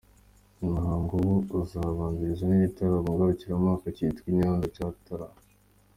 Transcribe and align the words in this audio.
Uyu 0.59 0.73
muhango 0.77 1.13
na 1.21 1.23
wo 1.33 1.37
uzabanzirizwa 1.59 2.45
n’igitaramo 2.47 3.09
ngarukamwaka 3.15 3.85
cyitwa 3.95 4.25
’I 4.31 4.35
Nyanza 4.37 4.67
Twataramye’. 4.75 5.43